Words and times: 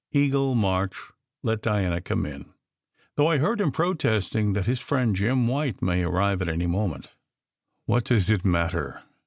Eagle 0.11 0.55
March 0.55 0.97
let 1.43 1.61
Diana 1.61 2.01
come 2.01 2.25
in, 2.25 2.51
though 3.17 3.27
I 3.27 3.37
heard 3.37 3.61
him 3.61 3.71
protesting 3.71 4.53
that 4.53 4.65
his 4.65 4.79
friend 4.79 5.15
Jim 5.15 5.47
White 5.47 5.79
might 5.79 6.01
arrive 6.01 6.41
at 6.41 6.49
any 6.49 6.65
moment. 6.65 7.11
"What 7.85 8.05
does 8.05 8.27
it 8.27 8.43
matter?" 8.43 9.03